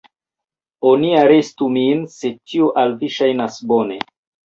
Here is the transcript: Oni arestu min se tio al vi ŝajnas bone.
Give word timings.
Oni 0.91 1.11
arestu 1.19 1.69
min 1.77 2.03
se 2.17 2.35
tio 2.41 2.73
al 2.85 2.99
vi 3.05 3.15
ŝajnas 3.21 3.65
bone. 3.73 4.05